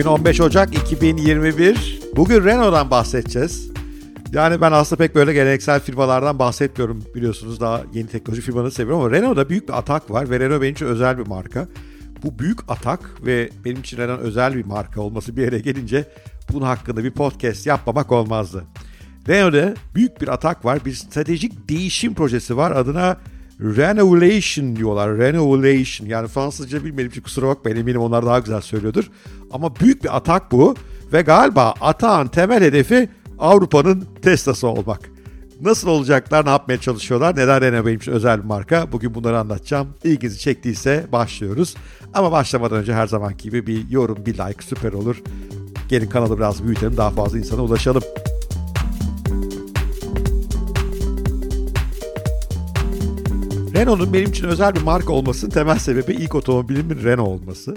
[0.00, 2.00] Bugün 15 Ocak 2021.
[2.16, 3.70] Bugün Renault'dan bahsedeceğiz.
[4.32, 7.60] Yani ben aslında pek böyle geleneksel firmalardan bahsetmiyorum biliyorsunuz.
[7.60, 10.86] Daha yeni teknoloji firmaları seviyorum ama Renault'da büyük bir atak var ve Renault benim için
[10.86, 11.68] özel bir marka.
[12.22, 16.04] Bu büyük atak ve benim için Renault özel bir marka olması bir yere gelince
[16.52, 18.64] bunun hakkında bir podcast yapmamak olmazdı.
[19.28, 20.84] Renault'da büyük bir atak var.
[20.84, 22.70] Bir stratejik değişim projesi var.
[22.70, 23.16] Adına
[23.60, 25.18] Renovation diyorlar.
[25.18, 26.08] Renovation.
[26.08, 29.10] Yani Fransızca bilmediğim için kusura bakmayın eminim onlar daha güzel söylüyordur.
[29.50, 30.74] Ama büyük bir atak bu.
[31.12, 35.10] Ve galiba atağın temel hedefi Avrupa'nın Tesla'sı olmak.
[35.60, 38.92] Nasıl olacaklar, ne yapmaya çalışıyorlar, neden benim için özel bir marka?
[38.92, 39.88] Bugün bunları anlatacağım.
[40.04, 41.76] İlginizi çektiyse başlıyoruz.
[42.14, 45.22] Ama başlamadan önce her zamanki gibi bir yorum, bir like süper olur.
[45.88, 48.02] Gelin kanalı biraz büyütelim, daha fazla insana ulaşalım.
[53.80, 57.74] Renault'un benim için özel bir marka olmasının temel sebebi ilk otomobilimin Renault olması.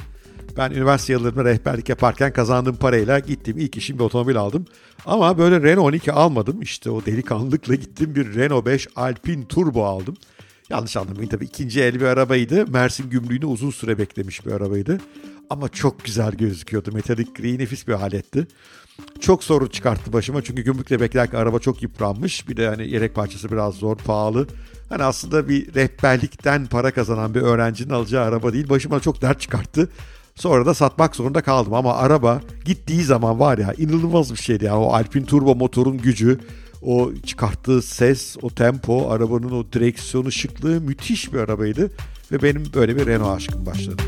[0.57, 4.65] Ben üniversite yıllarımda rehberlik yaparken kazandığım parayla gittim ilk işim bir otomobil aldım.
[5.05, 6.61] Ama böyle Renault 12 almadım.
[6.61, 10.15] İşte o delikanlılıkla gittim bir Renault 5 Alpine Turbo aldım.
[10.69, 12.67] Yanlış anlamayın tabii ikinci el bir arabaydı.
[12.67, 15.01] Mersin gümrüğünü uzun süre beklemiş bir arabaydı.
[15.49, 16.91] Ama çok güzel gözüküyordu.
[16.91, 18.47] Metalik gri nefis bir aletti.
[19.19, 22.47] Çok sorun çıkarttı başıma çünkü gümrükle beklerken araba çok yıpranmış.
[22.47, 24.47] Bir de hani yedek parçası biraz zor, pahalı.
[24.89, 28.69] Hani aslında bir rehberlikten para kazanan bir öğrencinin alacağı araba değil.
[28.69, 29.89] Başıma çok dert çıkarttı.
[30.35, 34.79] Sonra da satmak zorunda kaldım ama araba gittiği zaman var ya inanılmaz bir şeydi ya.
[34.79, 36.39] O Alpine Turbo motorun gücü,
[36.81, 41.91] o çıkarttığı ses, o tempo, arabanın o direksiyonu şıklığı müthiş bir arabaydı.
[42.31, 44.03] Ve benim böyle bir Renault aşkım başladı.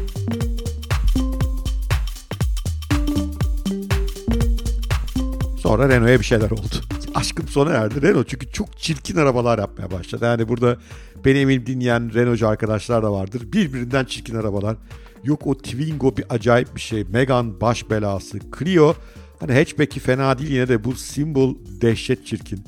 [5.58, 6.94] Sonra Renault'a bir şeyler oldu.
[7.16, 10.25] Aşkım sona erdi Renault çünkü çok çirkin arabalar yapmaya başladı.
[10.25, 10.77] Yani burada
[11.25, 13.41] beni emin dinleyen Renault'cu arkadaşlar da vardır.
[13.53, 14.77] Birbirinden çirkin arabalar.
[15.23, 17.03] Yok o Twingo bir acayip bir şey.
[17.03, 18.40] Megane baş belası.
[18.59, 18.94] Clio
[19.40, 22.63] hani hatchback'i fena değil yine de bu Symbol dehşet çirkin.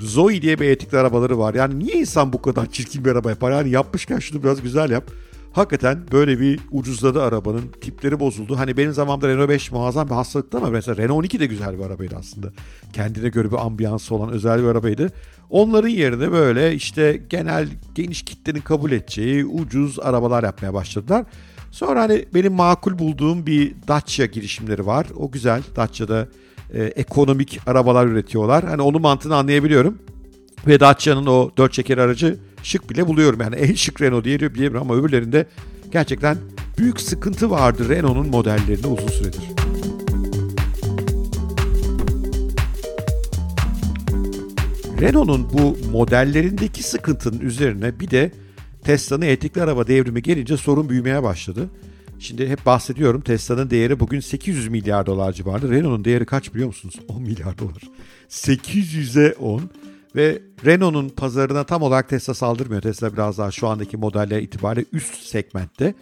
[0.00, 1.54] Zoe diye bir etikli arabaları var.
[1.54, 3.52] Yani niye insan bu kadar çirkin bir araba yapar?
[3.52, 5.10] Yani yapmışken şunu biraz güzel yap.
[5.52, 7.62] Hakikaten böyle bir ucuzladı arabanın.
[7.80, 8.58] Tipleri bozuldu.
[8.58, 11.84] Hani benim zamanımda Renault 5 muazzam bir hastalıktı ama mesela Renault 12 de güzel bir
[11.84, 12.52] arabaydı aslında.
[12.92, 15.12] Kendine göre bir ambiyansı olan özel bir arabaydı.
[15.50, 21.24] Onların yerine böyle işte genel geniş kitlenin kabul edeceği ucuz arabalar yapmaya başladılar.
[21.70, 25.06] Sonra hani benim makul bulduğum bir Dacia girişimleri var.
[25.16, 25.62] O güzel.
[25.76, 26.28] Dacia'da
[26.74, 28.64] e, ekonomik arabalar üretiyorlar.
[28.64, 29.98] Hani onun mantığını anlayabiliyorum.
[30.66, 33.40] Ve Dacia'nın o dört çeker aracı şık bile buluyorum.
[33.40, 35.46] Yani en şık Renault diye diyebilirim ama öbürlerinde
[35.92, 36.36] gerçekten
[36.78, 39.42] büyük sıkıntı vardı Renault'un modellerinde uzun süredir.
[45.00, 48.32] Renault'un bu modellerindeki sıkıntının üzerine bir de
[48.84, 51.68] Tesla'nın elektrikli araba devrimi gelince sorun büyümeye başladı.
[52.18, 55.70] Şimdi hep bahsediyorum Tesla'nın değeri bugün 800 milyar dolar civarında.
[55.70, 56.94] Renault'un değeri kaç biliyor musunuz?
[57.08, 57.82] 10 milyar dolar.
[58.30, 59.62] 800'e 10
[60.16, 62.82] ve Renault'un pazarına tam olarak Tesla saldırmıyor.
[62.82, 65.94] Tesla biraz daha şu andaki modelle itibariyle üst segmentte.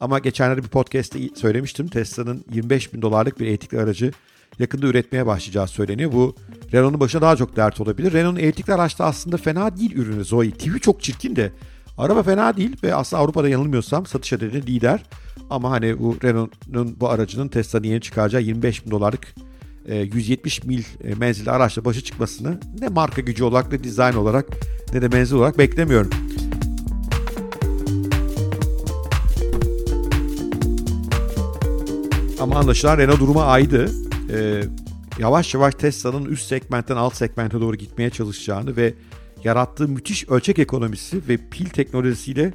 [0.00, 1.88] Ama geçenlerde bir podcast'te söylemiştim.
[1.88, 4.12] Tesla'nın 25 bin dolarlık bir elektrikli aracı
[4.58, 6.12] yakında üretmeye başlayacağı söyleniyor.
[6.12, 6.36] Bu
[6.72, 8.12] Renault'un başına daha çok dert olabilir.
[8.12, 10.50] Renault'un elektrikli araçta aslında fena değil ürünü Zoe.
[10.50, 11.52] TV çok çirkin de
[11.98, 15.02] Araba fena değil ve aslında Avrupa'da yanılmıyorsam satış adedi lider.
[15.50, 19.34] Ama hani bu Renault'un bu aracının Tesla'nın yeni çıkaracağı 25 bin dolarlık
[19.94, 24.46] 170 e, mil e, menzilli araçla başa çıkmasını ne marka gücü olarak ne dizayn olarak
[24.92, 26.10] ne de menzil olarak beklemiyorum.
[32.40, 33.90] Ama anlaşılan Renault duruma aydı.
[34.30, 34.62] Ee,
[35.18, 38.94] yavaş yavaş Tesla'nın üst segmentten alt segmente doğru gitmeye çalışacağını ve
[39.44, 42.52] yarattığı müthiş ölçek ekonomisi ve pil teknolojisiyle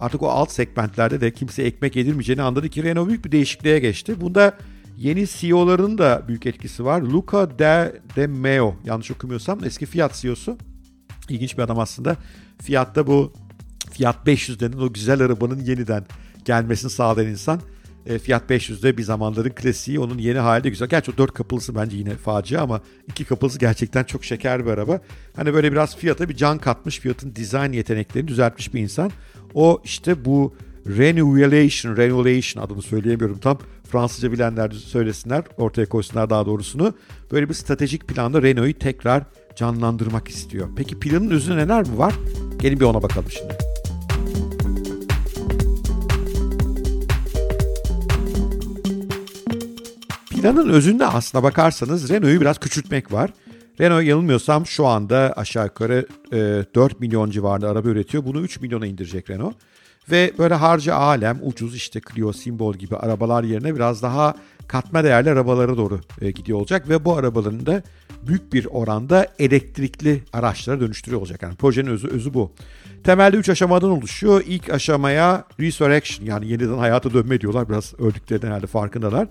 [0.00, 4.20] artık o alt segmentlerde de kimse ekmek yedirmeyeceğini anladı ki Renault büyük bir değişikliğe geçti.
[4.20, 4.58] Bunda
[4.96, 7.00] yeni CEO'ların da büyük etkisi var.
[7.02, 10.58] Luca De, De Meo yanlış okumuyorsam eski Fiat CEO'su.
[11.28, 12.16] İlginç bir adam aslında.
[12.62, 13.32] Fiat'ta bu
[13.90, 16.06] Fiat 500 denen o güzel arabanın yeniden
[16.44, 17.60] gelmesini sağlayan insan.
[18.06, 20.88] E, Fiat 500'de bir zamanların klasiği onun yeni hali de güzel.
[20.88, 25.00] Gerçi o 4 kapılısı bence yine facia ama 2 kapılısı gerçekten çok şeker bir araba.
[25.36, 29.10] Hani böyle biraz Fiat'a bir can katmış, Fiat'ın dizayn yeteneklerini düzeltmiş bir insan.
[29.54, 30.54] O işte bu
[30.86, 33.58] Renewation, Renewation adını söyleyemiyorum tam.
[33.94, 36.94] Fransızca bilenler söylesinler, ortaya koysunlar daha doğrusunu.
[37.32, 39.22] Böyle bir stratejik planda Renault'u tekrar
[39.56, 40.68] canlandırmak istiyor.
[40.76, 42.14] Peki planın üzerine neler mi var?
[42.58, 43.54] Gelin bir ona bakalım şimdi.
[50.30, 53.30] Planın özünde aslına bakarsanız Renault'u biraz küçültmek var.
[53.80, 56.36] Renault yanılmıyorsam şu anda aşağı yukarı e,
[56.74, 58.24] 4 milyon civarında araba üretiyor.
[58.24, 59.54] Bunu 3 milyona indirecek Renault.
[60.10, 64.34] Ve böyle harcı alem, ucuz işte Clio, Simbol gibi arabalar yerine biraz daha
[64.68, 66.88] katma değerli arabalara doğru e, gidiyor olacak.
[66.88, 67.82] Ve bu arabaların da
[68.26, 71.42] büyük bir oranda elektrikli araçlara dönüştürüyor olacak.
[71.42, 72.52] Yani projenin özü, özü bu.
[73.04, 74.42] Temelde 3 aşamadan oluşuyor.
[74.46, 77.68] İlk aşamaya resurrection yani yeniden hayata dönme diyorlar.
[77.68, 79.28] Biraz öldüklerinin herhalde farkındalar.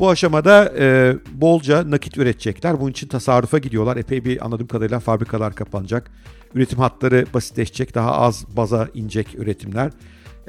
[0.00, 2.80] Bu aşamada e, bolca nakit üretecekler.
[2.80, 3.96] Bunun için tasarrufa gidiyorlar.
[3.96, 6.10] Epey bir anladığım kadarıyla fabrikalar kapanacak.
[6.54, 7.94] Üretim hatları basitleşecek.
[7.94, 9.90] Daha az baza inecek üretimler.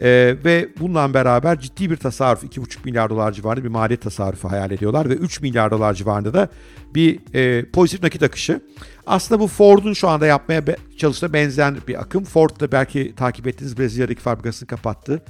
[0.02, 4.72] E, ve bununla beraber ciddi bir tasarruf 2,5 milyar dolar civarında bir maliyet tasarrufu hayal
[4.72, 5.10] ediyorlar.
[5.10, 6.50] Ve 3 milyar dolar civarında da
[6.96, 8.62] bir e, pozitif nakit akışı.
[9.08, 10.64] Aslında bu Ford'un şu anda yapmaya
[10.98, 12.24] çalıştığı benzer bir akım.
[12.24, 15.24] Ford da belki takip ettiğiniz Brezilya'daki fabrikasını kapattı.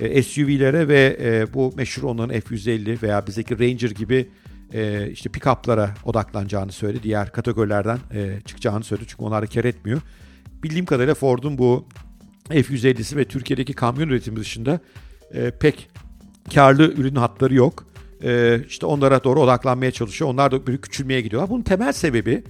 [0.00, 4.28] E, SUV'lere ve e, bu meşhur onların F-150 veya bizdeki Ranger gibi
[4.72, 7.02] e, işte pick-up'lara odaklanacağını söyledi.
[7.02, 7.98] Diğer kategorilerden
[8.44, 10.00] çıkacağını söyledi çünkü onlar da kar etmiyor.
[10.62, 11.86] Bildiğim kadarıyla Ford'un bu
[12.48, 14.80] F-150'si ve Türkiye'deki kamyon üretimi dışında
[15.60, 15.90] pek
[16.54, 17.86] karlı ürün hatları yok.
[18.24, 20.30] E, işte onlara doğru odaklanmaya çalışıyor.
[20.30, 21.50] Onlar da bir küçülmeye gidiyorlar.
[21.50, 22.44] Bunun temel sebebi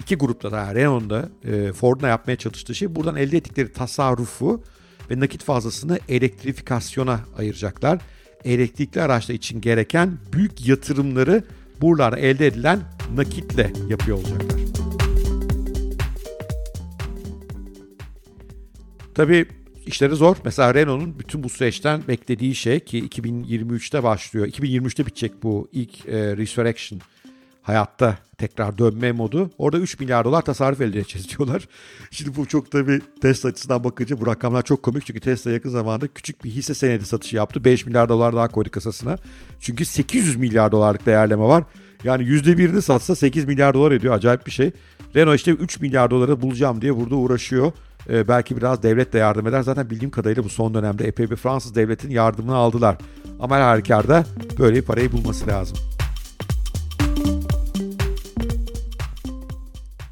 [0.00, 4.62] iki grupta da Renault'da e, Ford'un yapmaya çalıştığı şey buradan elde ettikleri tasarrufu
[5.10, 8.00] ve nakit fazlasını elektrifikasyona ayıracaklar.
[8.44, 11.44] Elektrikli araçlar için gereken büyük yatırımları
[11.80, 12.80] buralarda elde edilen
[13.16, 14.60] nakitle yapıyor olacaklar.
[19.14, 19.46] Tabii
[19.86, 20.36] işleri zor.
[20.44, 24.46] Mesela Renault'un bütün bu süreçten beklediği şey ki 2023'te başlıyor.
[24.46, 27.00] 2023'te bitecek bu ilk e, Resurrection
[27.62, 29.50] hayatta tekrar dönme modu.
[29.58, 31.68] Orada 3 milyar dolar tasarruf elde edeceğiz diyorlar.
[32.10, 35.06] Şimdi bu çok tabii Tesla açısından bakınca bu rakamlar çok komik.
[35.06, 37.64] Çünkü Tesla yakın zamanda küçük bir hisse senedi satışı yaptı.
[37.64, 39.18] 5 milyar dolar daha koydu kasasına.
[39.60, 41.64] Çünkü 800 milyar dolarlık değerleme var.
[42.04, 44.14] Yani %1'ini satsa 8 milyar dolar ediyor.
[44.14, 44.70] Acayip bir şey.
[45.16, 47.72] Renault işte 3 milyar doları bulacağım diye burada uğraşıyor.
[48.10, 49.62] Ee, belki biraz devlet de yardım eder.
[49.62, 52.96] Zaten bildiğim kadarıyla bu son dönemde epey bir Fransız devletin yardımını aldılar.
[53.40, 54.24] Ama her halükarda
[54.58, 55.93] böyle bir parayı bulması lazım.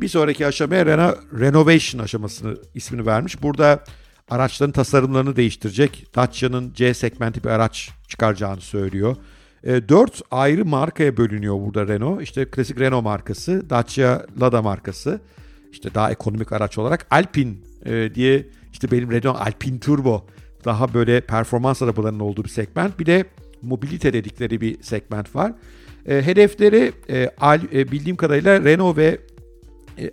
[0.02, 3.42] Bir sonraki aşamaya Reno, Renovation aşamasını ismini vermiş.
[3.42, 3.84] Burada
[4.30, 6.06] araçların tasarımlarını değiştirecek.
[6.16, 9.16] Dacia'nın C segmenti bir araç çıkaracağını söylüyor.
[9.64, 12.22] E, dört ayrı markaya bölünüyor burada Renault.
[12.22, 15.20] İşte klasik Renault markası, Dacia Lada markası.
[15.72, 20.26] İşte daha ekonomik araç olarak Alpine e, diye işte benim Renault Alpine Turbo
[20.64, 22.98] daha böyle performans arabalarının olduğu bir segment.
[22.98, 23.24] Bir de
[23.62, 25.52] mobilite dedikleri bir segment var.
[26.06, 29.18] E, hedefleri e, al, e, bildiğim kadarıyla Renault ve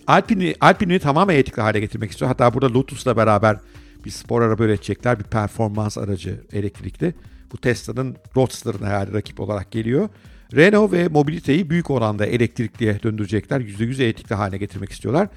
[0.08, 2.30] Alpine'i Alpine'i tamamen etikli hale getirmek istiyor.
[2.30, 3.58] Hatta burada Lotus'la beraber
[4.06, 5.20] bir spor araba üretecekler.
[5.20, 7.14] Bir performans aracı elektrikli.
[7.52, 10.10] Bu Tesla'nın Roadster'ına herhalde rakip olarak geliyor.
[10.56, 13.62] Renault ve mobiliteyi büyük oranda elektrikliye döndürecekler.
[13.62, 15.28] %100 elektrikli haline getirmek istiyorlar.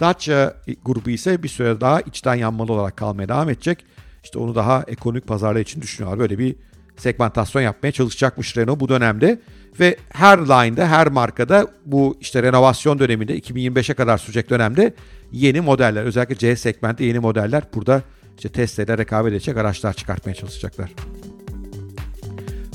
[0.00, 0.54] Dacia
[0.84, 3.84] grubu ise bir süre daha içten yanmalı olarak kalmaya devam edecek.
[4.24, 6.18] İşte onu daha ekonomik pazarlar için düşünüyorlar.
[6.18, 6.56] Böyle bir
[7.02, 9.40] segmentasyon yapmaya çalışacakmış Renault bu dönemde.
[9.80, 14.94] Ve her line'da, her markada bu işte renovasyon döneminde 2025'e kadar sürecek dönemde
[15.32, 18.02] yeni modeller, özellikle C segmentte yeni modeller burada
[18.36, 20.92] işte Tesla ile rekabet edecek araçlar çıkartmaya çalışacaklar.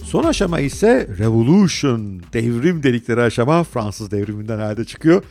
[0.04, 5.24] Son aşama ise Revolution, devrim dedikleri aşama Fransız devriminden herhalde çıkıyor.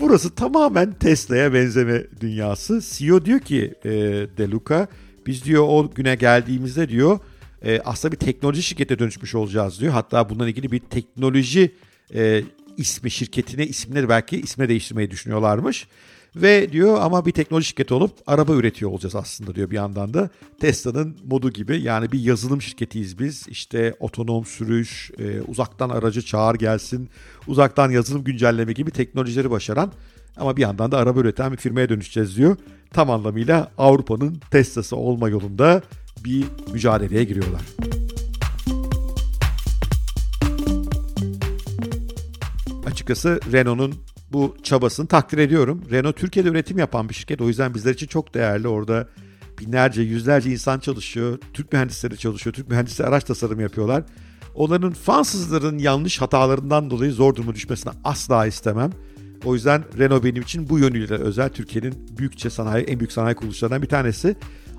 [0.00, 2.80] Burası tamamen Tesla'ya benzeme dünyası.
[2.80, 3.90] CEO diyor ki e,
[4.38, 4.48] De
[5.26, 7.18] biz diyor o güne geldiğimizde diyor
[7.62, 9.92] e, aslında bir teknoloji şirkete dönüşmüş olacağız diyor.
[9.92, 11.74] Hatta bundan ilgili bir teknoloji
[12.14, 12.42] e,
[12.76, 15.86] ismi şirketine isimleri belki isme değiştirmeyi düşünüyorlarmış.
[16.36, 20.30] Ve diyor ama bir teknoloji şirketi olup araba üretiyor olacağız aslında diyor bir yandan da.
[20.60, 23.48] Tesla'nın modu gibi yani bir yazılım şirketiyiz biz.
[23.48, 27.08] İşte otonom sürüş, e, uzaktan aracı çağır gelsin,
[27.46, 29.92] uzaktan yazılım güncelleme gibi teknolojileri başaran
[30.36, 32.56] ama bir yandan da araba üreten bir firmaya dönüşeceğiz diyor.
[32.92, 35.82] Tam anlamıyla Avrupa'nın Tesla'sı olma yolunda
[36.24, 37.62] bir mücadeleye giriyorlar.
[42.86, 43.94] Açıkçası Renault'un
[44.32, 45.82] bu çabasını takdir ediyorum.
[45.90, 47.40] Renault Türkiye'de üretim yapan bir şirket.
[47.40, 48.68] O yüzden bizler için çok değerli.
[48.68, 49.08] Orada
[49.60, 51.38] binlerce, yüzlerce insan çalışıyor.
[51.52, 52.54] Türk mühendisleri çalışıyor.
[52.54, 54.04] Türk mühendisleri araç tasarımı yapıyorlar.
[54.54, 58.92] Onların Fransızların yanlış hatalarından dolayı zor duruma düşmesini asla istemem.
[59.44, 61.48] O yüzden Renault benim için bu yönüyle özel.
[61.48, 64.36] Türkiye'nin büyükçe sanayi, en büyük sanayi kuruluşlarından bir tanesi.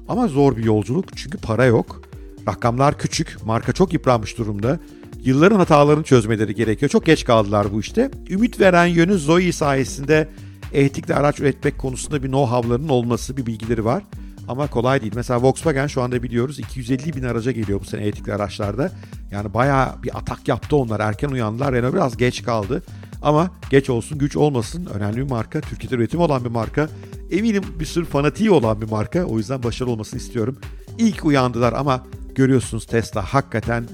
[0.07, 2.01] Ama zor bir yolculuk çünkü para yok.
[2.47, 4.79] Rakamlar küçük, marka çok yıpranmış durumda.
[5.23, 6.89] Yılların hatalarını çözmeleri gerekiyor.
[6.89, 8.11] Çok geç kaldılar bu işte.
[8.29, 10.27] Ümit veren yönü Zoe sayesinde
[10.73, 14.03] etikli araç üretmek konusunda bir know-how'larının olması, bir bilgileri var.
[14.47, 15.13] Ama kolay değil.
[15.15, 18.91] Mesela Volkswagen şu anda biliyoruz 250 bin araca geliyor bu sene etikli araçlarda.
[19.31, 20.99] Yani bayağı bir atak yaptı onlar.
[20.99, 21.73] Erken uyandılar.
[21.73, 22.83] Renault biraz geç kaldı.
[23.21, 24.85] Ama geç olsun güç olmasın.
[24.93, 25.61] Önemli bir marka.
[25.61, 26.89] Türkiye'de üretim olan bir marka.
[27.31, 29.23] Eminim bir sürü fanatiği olan bir marka.
[29.23, 30.57] O yüzden başarılı olmasını istiyorum.
[30.97, 32.05] ilk uyandılar ama
[32.35, 33.85] görüyorsunuz Tesla hakikaten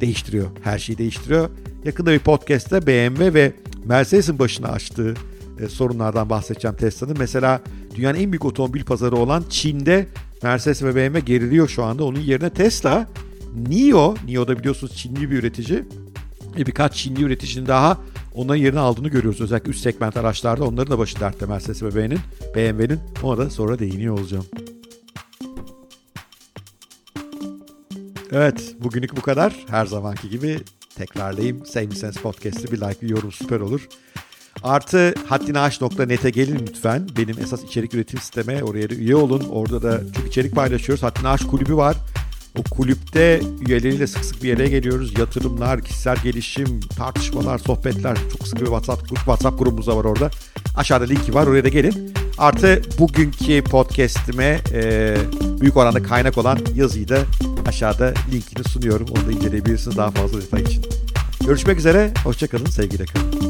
[0.00, 0.46] değiştiriyor.
[0.62, 1.50] Her şeyi değiştiriyor.
[1.84, 3.52] Yakında bir podcast'te BMW ve
[3.84, 5.14] Mercedes'in başına açtığı
[5.60, 7.16] e, sorunlardan bahsedeceğim Tesla'nın.
[7.18, 7.60] Mesela
[7.94, 10.06] dünyanın en büyük otomobil pazarı olan Çin'de
[10.42, 12.04] Mercedes ve BMW geriliyor şu anda.
[12.04, 13.08] Onun yerine Tesla,
[13.68, 15.84] NIO, NIO da biliyorsunuz Çinli bir üretici.
[16.58, 17.98] E, birkaç Çinli üreticinin daha
[18.40, 19.40] onların yerini aldığını görüyoruz.
[19.40, 22.20] Özellikle üst segment araçlarda onların da başı dertte Mercedes ve BMW'nin.
[22.56, 24.46] BMW'nin ona da sonra değiniyor olacağım.
[28.32, 29.56] Evet bugünlük bu kadar.
[29.68, 30.58] Her zamanki gibi
[30.96, 31.66] tekrarlayayım.
[31.66, 33.88] Sevmişseniz podcast'ı bir like bir yorum süper olur.
[34.62, 37.08] Artı haddinaş.net'e gelin lütfen.
[37.16, 39.48] Benim esas içerik üretim sisteme oraya da üye olun.
[39.50, 41.02] Orada da çok içerik paylaşıyoruz.
[41.02, 41.96] Haddini Aş kulübü var.
[42.60, 45.18] O kulüpte üyeleriyle sık sık bir yere geliyoruz.
[45.18, 48.16] Yatırımlar, kişisel gelişim, tartışmalar, sohbetler.
[48.32, 50.30] Çok sık bir WhatsApp, grup, WhatsApp grubumuz da var orada.
[50.76, 52.14] Aşağıda linki var oraya da gelin.
[52.38, 55.16] Artı bugünkü podcast'ime e,
[55.60, 57.18] büyük oranda kaynak olan yazıyı da
[57.66, 59.06] aşağıda linkini sunuyorum.
[59.10, 60.84] Onu da inceleyebilirsiniz daha fazla detay için.
[61.46, 63.49] Görüşmek üzere, hoşçakalın, sevgiyle kalın.